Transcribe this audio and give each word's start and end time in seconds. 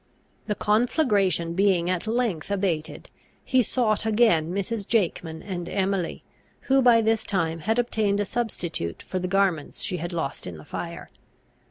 The 0.47 0.55
conflagration 0.55 1.53
being 1.53 1.87
at 1.87 2.07
length 2.07 2.49
abated, 2.49 3.11
he 3.45 3.61
sought 3.61 4.03
again 4.03 4.51
Mrs. 4.51 4.87
Jakeman 4.87 5.43
and 5.43 5.69
Emily, 5.69 6.23
who 6.61 6.81
by 6.81 7.01
this 7.01 7.23
time 7.23 7.59
had 7.59 7.77
obtained 7.77 8.19
a 8.19 8.25
substitute 8.25 9.03
for 9.03 9.19
the 9.19 9.27
garments 9.27 9.83
she 9.83 9.97
had 9.97 10.11
lost 10.11 10.47
in 10.47 10.57
the 10.57 10.65
fire. 10.65 11.11